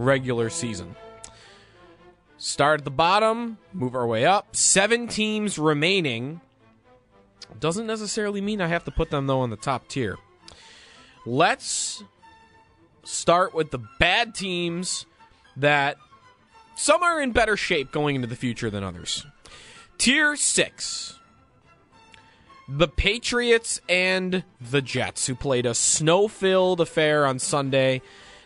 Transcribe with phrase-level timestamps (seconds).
[0.00, 0.96] regular season.
[2.38, 4.56] Start at the bottom, move our way up.
[4.56, 6.40] Seven teams remaining.
[7.60, 10.16] Doesn't necessarily mean I have to put them, though, on the top tier.
[11.26, 12.02] Let's
[13.04, 15.04] start with the bad teams
[15.56, 15.98] that
[16.76, 19.26] some are in better shape going into the future than others.
[19.98, 21.18] Tier 6
[22.72, 28.00] the Patriots and the Jets, who played a snow filled affair on Sunday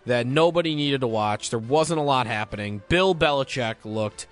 [0.07, 1.51] that nobody needed to watch.
[1.51, 2.83] There wasn't a lot happening.
[2.89, 4.27] Bill Belichick looked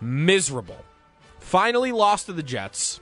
[0.00, 0.84] miserable.
[1.38, 3.00] Finally lost to the Jets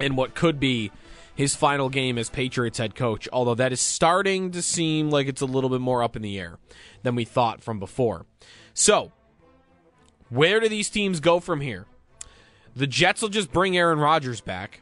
[0.00, 0.90] in what could be
[1.34, 5.42] his final game as Patriots head coach, although that is starting to seem like it's
[5.42, 6.58] a little bit more up in the air
[7.02, 8.24] than we thought from before.
[8.72, 9.12] So,
[10.30, 11.86] where do these teams go from here?
[12.74, 14.80] The Jets will just bring Aaron Rodgers back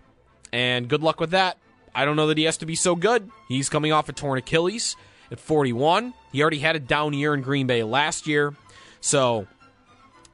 [0.53, 1.59] and good luck with that.
[1.95, 3.31] I don't know that he has to be so good.
[3.49, 4.97] He's coming off a torn Achilles
[5.35, 6.15] at 41.
[6.33, 8.55] He already had a down year in Green Bay last year.
[9.01, 9.47] So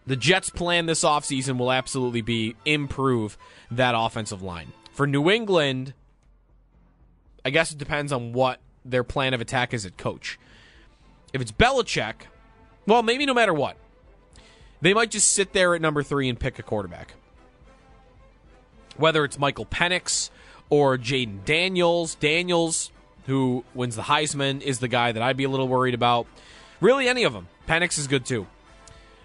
[0.06, 3.37] the Jets' plan this offseason will absolutely be improve
[3.71, 4.72] that offensive line.
[4.93, 5.94] For New England,
[7.44, 10.38] I guess it depends on what their plan of attack is at coach.
[11.32, 12.15] If it's Belichick,
[12.87, 13.77] well, maybe no matter what,
[14.81, 17.15] they might just sit there at number three and pick a quarterback
[19.00, 20.31] whether it's Michael Penix
[20.69, 22.15] or Jayden Daniels.
[22.17, 22.93] Daniels,
[23.30, 26.26] who wins the Heisman, is the guy that I'd be a little worried about.
[26.80, 27.48] Really, any of them.
[27.68, 28.46] Penix is good too.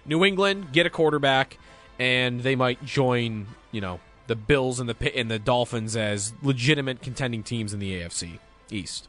[0.04, 1.58] New England get a quarterback,
[1.98, 7.02] and they might join, you know, the Bills and the and the Dolphins as legitimate
[7.02, 8.38] contending teams in the AFC
[8.70, 9.08] East.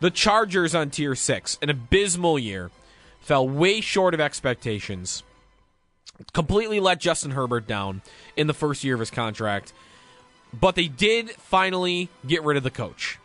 [0.00, 2.70] The Chargers on tier six, an abysmal year,
[3.20, 5.22] fell way short of expectations
[6.32, 8.02] completely let Justin Herbert down
[8.36, 9.72] in the first year of his contract.
[10.52, 13.18] But they did finally get rid of the coach.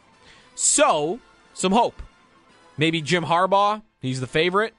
[0.56, 1.20] So,
[1.54, 2.02] some hope.
[2.78, 4.74] Maybe Jim Harbaugh, he's the favorite.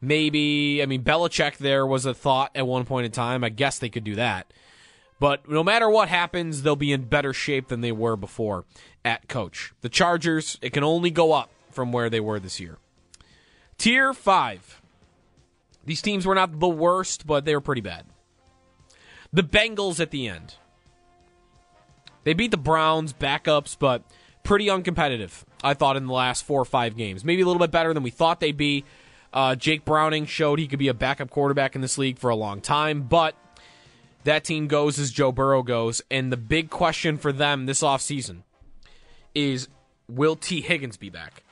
[0.00, 3.42] Maybe, I mean, Belichick there was a thought at one point in time.
[3.42, 4.52] I guess they could do that.
[5.20, 8.64] But no matter what happens, they'll be in better shape than they were before
[9.04, 9.72] at coach.
[9.80, 12.78] The Chargers, it can only go up from where they were this year.
[13.78, 14.82] Tier 5.
[15.84, 18.06] These teams were not the worst, but they were pretty bad.
[19.32, 20.54] The Bengals at the end.
[22.24, 24.02] They beat the Browns, backups, but
[24.42, 27.24] pretty uncompetitive, I thought, in the last four or five games.
[27.24, 28.84] Maybe a little bit better than we thought they'd be.
[29.32, 32.36] Uh, Jake Browning showed he could be a backup quarterback in this league for a
[32.36, 33.36] long time, but
[34.24, 36.00] that team goes as Joe Burrow goes.
[36.10, 38.42] And the big question for them this offseason
[39.34, 39.68] is
[40.08, 41.42] will Tee Higgins be back?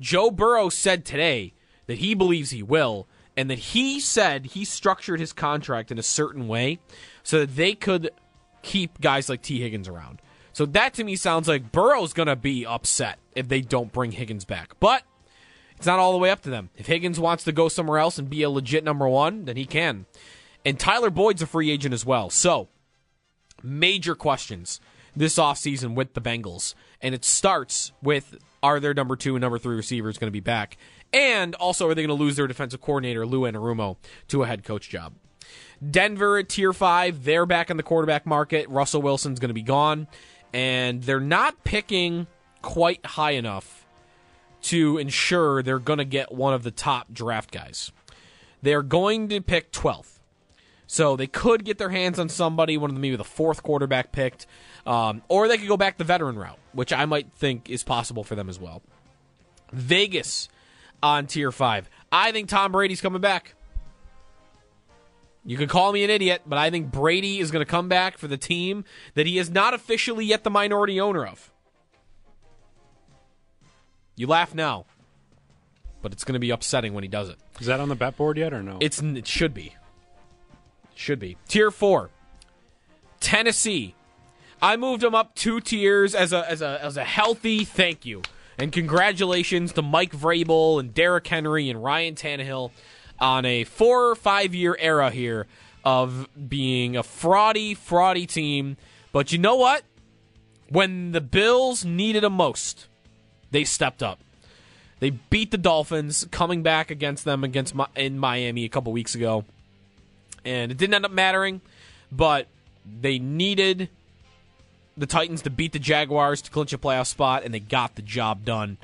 [0.00, 1.54] Joe Burrow said today
[1.86, 3.06] that he believes he will,
[3.36, 6.78] and that he said he structured his contract in a certain way
[7.22, 8.10] so that they could
[8.62, 10.20] keep guys like Tee Higgins around.
[10.58, 14.10] So that to me sounds like Burrow's going to be upset if they don't bring
[14.10, 14.72] Higgins back.
[14.80, 15.04] But
[15.76, 16.70] it's not all the way up to them.
[16.76, 19.64] If Higgins wants to go somewhere else and be a legit number one, then he
[19.64, 20.06] can.
[20.64, 22.28] And Tyler Boyd's a free agent as well.
[22.28, 22.66] So,
[23.62, 24.80] major questions
[25.14, 26.74] this offseason with the Bengals.
[27.00, 30.40] And it starts with are their number two and number three receivers going to be
[30.40, 30.76] back?
[31.12, 33.96] And also, are they going to lose their defensive coordinator, Lou Anarumo,
[34.26, 35.12] to a head coach job?
[35.88, 38.68] Denver at tier five, they're back in the quarterback market.
[38.68, 40.08] Russell Wilson's going to be gone.
[40.52, 42.26] And they're not picking
[42.62, 43.86] quite high enough
[44.62, 47.92] to ensure they're going to get one of the top draft guys.
[48.62, 50.18] They're going to pick 12th.
[50.86, 54.10] So they could get their hands on somebody, one of them maybe the fourth quarterback
[54.10, 54.46] picked,
[54.86, 58.24] um, or they could go back the veteran route, which I might think is possible
[58.24, 58.82] for them as well.
[59.70, 60.48] Vegas
[61.02, 61.90] on tier five.
[62.10, 63.54] I think Tom Brady's coming back.
[65.48, 68.18] You could call me an idiot, but I think Brady is going to come back
[68.18, 68.84] for the team
[69.14, 71.50] that he is not officially yet the minority owner of.
[74.14, 74.84] You laugh now,
[76.02, 77.38] but it's going to be upsetting when he does it.
[77.60, 78.76] Is that on the bet board yet or no?
[78.82, 79.74] It's it should be.
[80.94, 81.38] Should be.
[81.48, 82.10] Tier 4.
[83.18, 83.94] Tennessee.
[84.60, 88.20] I moved them up two tiers as a as a as a healthy thank you.
[88.58, 92.70] And congratulations to Mike Vrabel and Derrick Henry and Ryan Tannehill
[93.20, 95.46] on a four or five year era here
[95.84, 98.76] of being a fraudy, fraudy team.
[99.12, 99.82] But you know what?
[100.68, 102.88] When the Bills needed them most,
[103.50, 104.20] they stepped up.
[105.00, 109.44] They beat the Dolphins, coming back against them against in Miami a couple weeks ago,
[110.44, 111.60] and it didn't end up mattering.
[112.10, 112.48] But
[113.00, 113.88] they needed
[114.96, 118.02] the Titans to beat the Jaguars to clinch a playoff spot, and they got the
[118.02, 118.76] job done.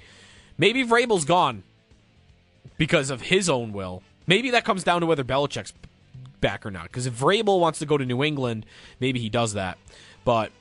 [0.57, 1.65] Maybe Vrabel's gone
[2.79, 4.03] because of his own will.
[4.27, 5.73] Maybe that comes down to whether Belichick's
[6.41, 6.85] back or not.
[6.85, 8.67] Because if Vrabel wants to go to New England,
[9.01, 9.79] maybe he does that.
[10.25, 10.53] But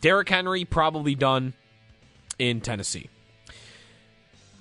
[0.00, 1.54] Derrick Henry probably done
[2.38, 3.08] in Tennessee.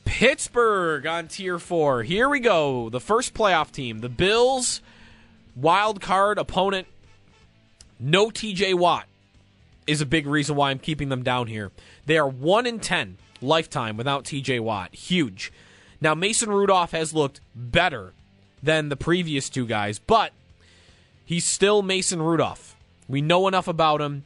[0.05, 2.03] Pittsburgh on tier four.
[2.03, 2.89] Here we go.
[2.89, 3.99] The first playoff team.
[3.99, 4.81] The Bills,
[5.55, 6.87] wild card opponent.
[7.99, 9.05] No TJ Watt
[9.85, 11.71] is a big reason why I'm keeping them down here.
[12.05, 14.93] They are 1 in 10 lifetime without TJ Watt.
[14.95, 15.51] Huge.
[15.99, 18.13] Now, Mason Rudolph has looked better
[18.61, 20.31] than the previous two guys, but
[21.25, 22.75] he's still Mason Rudolph.
[23.07, 24.23] We know enough about him.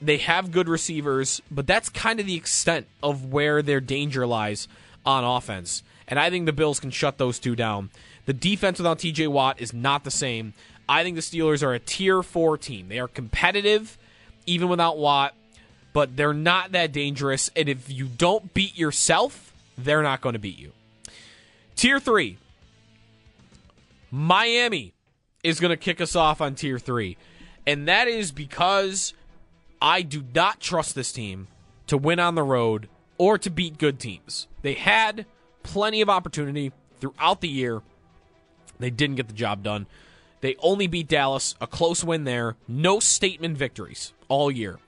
[0.00, 4.68] They have good receivers, but that's kind of the extent of where their danger lies
[5.04, 5.82] on offense.
[6.06, 7.90] And I think the Bills can shut those two down.
[8.26, 10.54] The defense without TJ Watt is not the same.
[10.88, 12.88] I think the Steelers are a tier four team.
[12.88, 13.98] They are competitive
[14.46, 15.34] even without Watt,
[15.92, 17.50] but they're not that dangerous.
[17.54, 20.72] And if you don't beat yourself, they're not going to beat you.
[21.76, 22.38] Tier three
[24.10, 24.94] Miami
[25.42, 27.16] is going to kick us off on tier three.
[27.66, 29.12] And that is because
[29.80, 31.48] I do not trust this team
[31.86, 32.88] to win on the road
[33.18, 34.48] or to beat good teams.
[34.62, 35.26] They had
[35.62, 37.82] plenty of opportunity throughout the year.
[38.78, 39.86] They didn't get the job done.
[40.40, 42.56] They only beat Dallas, a close win there.
[42.66, 44.78] No statement victories all year.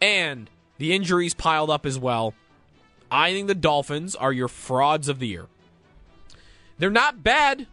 [0.00, 0.48] And
[0.78, 2.34] the injuries piled up as well.
[3.10, 5.46] I think the Dolphins are your frauds of the year.
[6.78, 7.66] They're not bad.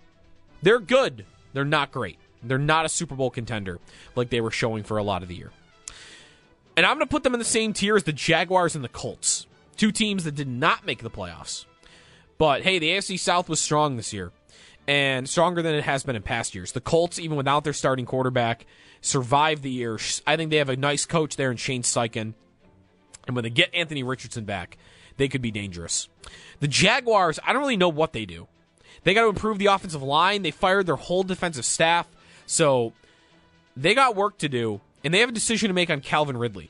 [0.62, 1.26] They're good.
[1.54, 2.18] They're not great.
[2.44, 3.80] They're not a Super Bowl contender
[4.16, 5.52] like they were showing for a lot of the year.
[6.78, 8.90] And I'm going to put them in the same tier as the Jaguars and the
[8.90, 9.46] Colts.
[9.76, 11.66] Two teams that did not make the playoffs.
[12.38, 14.32] But hey, the AFC South was strong this year
[14.88, 16.72] and stronger than it has been in past years.
[16.72, 18.66] The Colts, even without their starting quarterback,
[19.02, 20.00] survived the year.
[20.26, 22.34] I think they have a nice coach there in Shane Steichen.
[23.28, 24.78] And when they get Anthony Richardson back,
[25.18, 26.08] they could be dangerous.
[26.60, 28.48] The Jaguars, I don't really know what they do.
[29.04, 30.42] They got to improve the offensive line.
[30.42, 32.08] They fired their whole defensive staff.
[32.46, 32.94] So
[33.78, 36.70] they got work to do, and they have a decision to make on Calvin Ridley,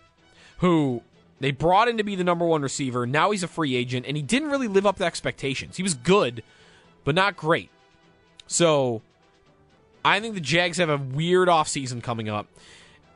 [0.59, 1.01] who
[1.39, 3.05] they brought in to be the number one receiver.
[3.05, 5.77] Now he's a free agent, and he didn't really live up to expectations.
[5.77, 6.43] He was good,
[7.03, 7.69] but not great.
[8.47, 9.01] So
[10.03, 12.47] I think the Jags have a weird offseason coming up.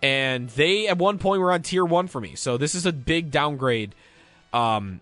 [0.02, 2.36] And they, at one point, were on tier one for me.
[2.36, 3.96] So this is a big downgrade.
[4.52, 5.00] Um,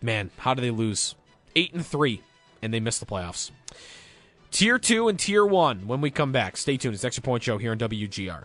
[0.00, 1.16] man, how do they lose?
[1.56, 2.22] Eight and three,
[2.64, 3.50] and they missed the playoffs.
[4.50, 6.56] Tier two and tier one when we come back.
[6.56, 6.94] Stay tuned.
[6.94, 8.44] It's Extra Point Show here on WGR.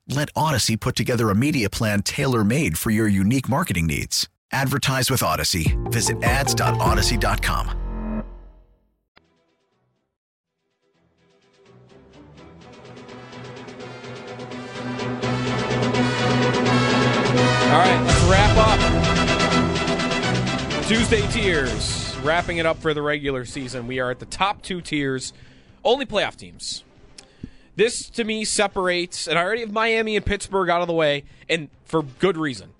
[0.15, 4.29] let Audacy put together a media plan tailor made for your unique marketing needs.
[4.51, 5.77] Advertise with Audacy.
[5.91, 7.77] Visit ads.audacy.com.
[17.71, 18.79] All right, let's wrap up.
[20.87, 22.17] Tuesday tiers.
[22.21, 23.87] Wrapping it up for the regular season.
[23.87, 25.31] We are at the top two tiers.
[25.83, 26.83] Only playoff teams
[27.75, 31.23] this to me separates, and I already have Miami and Pittsburgh out of the way,
[31.49, 32.73] and for good reason.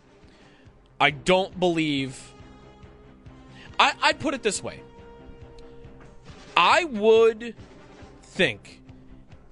[1.00, 2.32] I don't believe.
[3.80, 4.82] I, I'd put it this way
[6.56, 7.56] I would
[8.22, 8.82] think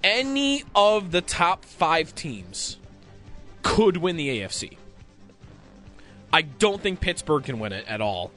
[0.04, 2.78] any of the top five teams
[3.62, 4.78] could win the AFC.
[6.32, 8.32] I don't think Pittsburgh can win it at all.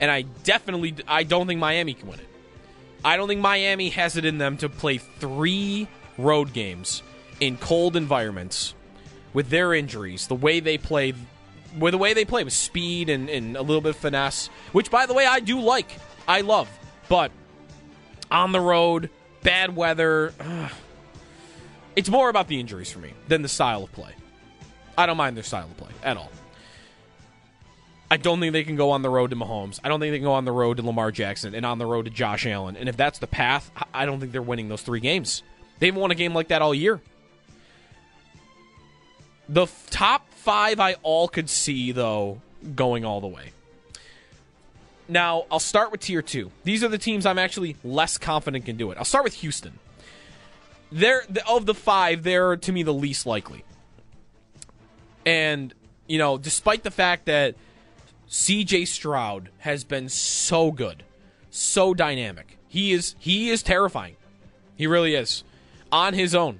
[0.00, 2.26] And I definitely I don't think Miami can win it.
[3.04, 5.86] I don't think Miami has it in them to play 3
[6.22, 7.02] road games
[7.40, 8.74] in cold environments
[9.32, 11.14] with their injuries, the way they play
[11.78, 14.90] with the way they play with speed and, and a little bit of finesse, which
[14.90, 15.98] by the way I do like.
[16.26, 16.68] I love.
[17.08, 17.30] But
[18.30, 19.10] on the road,
[19.42, 20.70] bad weather, ugh,
[21.96, 24.14] it's more about the injuries for me than the style of play.
[24.96, 26.30] I don't mind their style of play at all.
[28.10, 29.78] I don't think they can go on the road to Mahomes.
[29.84, 31.86] I don't think they can go on the road to Lamar Jackson and on the
[31.86, 32.76] road to Josh Allen.
[32.76, 35.44] And if that's the path, I don't think they're winning those three games.
[35.80, 37.00] They haven't won a game like that all year.
[39.48, 42.40] The f- top five I all could see, though,
[42.76, 43.52] going all the way.
[45.08, 46.52] Now, I'll start with tier two.
[46.62, 48.98] These are the teams I'm actually less confident can do it.
[48.98, 49.78] I'll start with Houston.
[50.92, 53.64] They're of the five, they're to me the least likely.
[55.26, 55.74] And,
[56.06, 57.56] you know, despite the fact that
[58.28, 61.02] CJ Stroud has been so good,
[61.50, 62.58] so dynamic.
[62.68, 64.14] He is he is terrifying.
[64.76, 65.42] He really is.
[65.92, 66.58] On his own.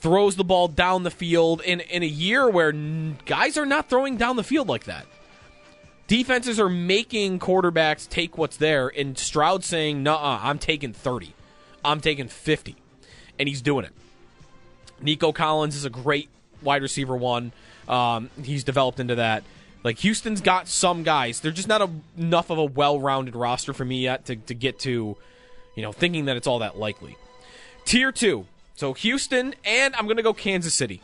[0.00, 4.16] Throws the ball down the field in in a year where guys are not throwing
[4.16, 5.06] down the field like that.
[6.06, 11.34] Defenses are making quarterbacks take what's there, and Stroud saying, "Nah, I'm taking 30,
[11.84, 12.76] I'm taking 50,"
[13.38, 13.92] and he's doing it.
[15.00, 16.28] Nico Collins is a great
[16.62, 17.52] wide receiver one.
[17.88, 19.42] Um, he's developed into that.
[19.82, 21.40] Like Houston's got some guys.
[21.40, 24.80] They're just not a, enough of a well-rounded roster for me yet to, to get
[24.80, 25.16] to,
[25.74, 27.16] you know, thinking that it's all that likely.
[27.86, 28.46] Tier two.
[28.74, 31.00] So Houston and I'm going to go Kansas City.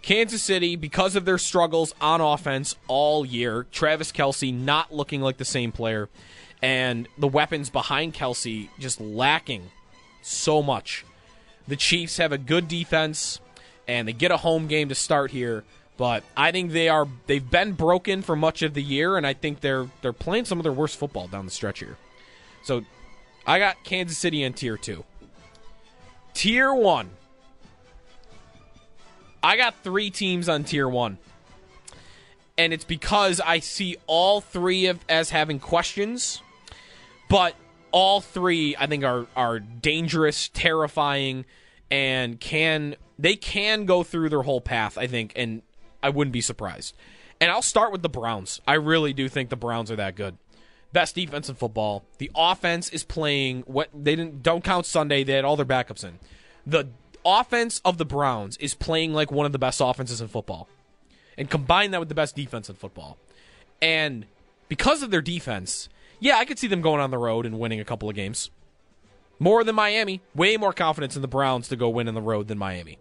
[0.00, 5.36] Kansas City, because of their struggles on offense all year, Travis Kelce not looking like
[5.36, 6.08] the same player,
[6.60, 9.70] and the weapons behind Kelce just lacking
[10.22, 11.04] so much.
[11.68, 13.38] The Chiefs have a good defense,
[13.86, 15.62] and they get a home game to start here.
[15.98, 19.34] But I think they are they've been broken for much of the year, and I
[19.34, 21.98] think they're they're playing some of their worst football down the stretch here.
[22.64, 22.82] So
[23.46, 25.04] I got Kansas City in tier two.
[26.34, 27.10] Tier one.
[29.42, 31.18] I got three teams on tier one.
[32.56, 36.40] And it's because I see all three of as having questions,
[37.28, 37.54] but
[37.90, 41.44] all three I think are are dangerous, terrifying,
[41.90, 45.62] and can they can go through their whole path, I think, and
[46.02, 46.94] I wouldn't be surprised.
[47.40, 48.60] And I'll start with the Browns.
[48.68, 50.36] I really do think the Browns are that good.
[50.92, 52.04] Best defense in football.
[52.18, 56.04] The offense is playing what they didn't don't count Sunday, they had all their backups
[56.04, 56.18] in.
[56.66, 56.88] The
[57.24, 60.68] offense of the Browns is playing like one of the best offenses in football.
[61.38, 63.16] And combine that with the best defense in football.
[63.80, 64.26] And
[64.68, 65.88] because of their defense,
[66.20, 68.50] yeah, I could see them going on the road and winning a couple of games.
[69.38, 70.20] More than Miami.
[70.34, 72.98] Way more confidence in the Browns to go win on the road than Miami.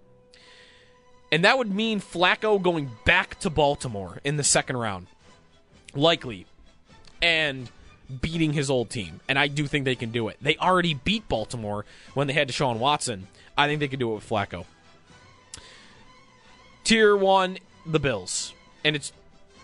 [1.32, 5.08] And that would mean Flacco going back to Baltimore in the second round.
[5.94, 6.46] Likely.
[7.22, 7.70] And
[8.12, 9.22] beating his old team.
[9.28, 10.38] And I do think they can do it.
[10.42, 13.28] They already beat Baltimore when they had Deshaun Watson.
[13.58, 14.66] I think they can do it with Flacco.
[16.84, 18.54] Tier one, the Bills.
[18.84, 19.14] And it's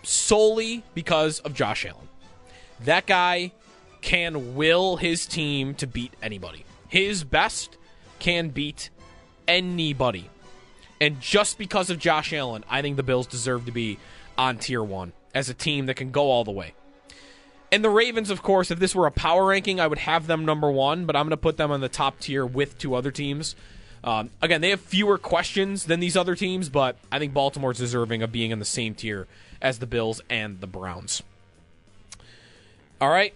[0.02, 2.08] solely because of Josh Allen.
[2.80, 3.52] That guy
[4.00, 6.64] can will his team to beat anybody.
[6.88, 7.76] His best
[8.18, 8.90] can beat
[9.46, 10.30] anybody.
[11.00, 13.98] And just because of Josh Allen, I think the Bills deserve to be
[14.36, 16.74] on tier one as a team that can go all the way.
[17.70, 20.44] And the Ravens, of course, if this were a power ranking, I would have them
[20.44, 23.10] number one, but I'm going to put them on the top tier with two other
[23.10, 23.54] teams.
[24.02, 28.22] Um, again, they have fewer questions than these other teams, but I think Baltimore's deserving
[28.22, 29.26] of being in the same tier
[29.60, 31.22] as the Bills and the Browns.
[33.00, 33.34] All right.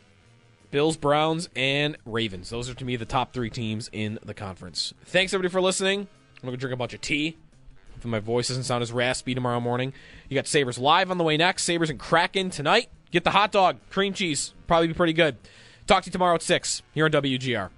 [0.71, 2.49] Bills, Browns, and Ravens.
[2.49, 4.95] Those are to me the top three teams in the conference.
[5.05, 6.09] Thanks everybody for listening.
[6.43, 7.37] I'm gonna drink a bunch of tea.
[7.97, 9.93] If my voice doesn't sound as raspy tomorrow morning.
[10.29, 11.65] You got Sabres live on the way next.
[11.65, 12.89] Sabres and Kraken tonight.
[13.12, 14.54] Get the hot dog, cream cheese.
[14.66, 15.37] Probably be pretty good.
[15.87, 17.71] Talk to you tomorrow at 6 here on WGR.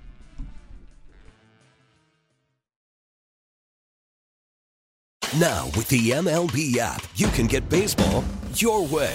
[5.38, 8.23] Now, with the MLB app, you can get baseball
[8.55, 9.14] your way.